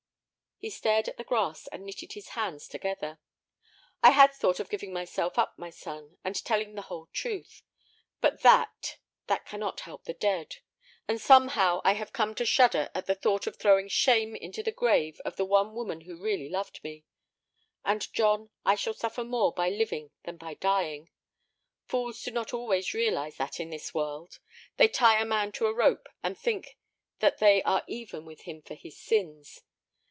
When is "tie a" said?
24.87-25.25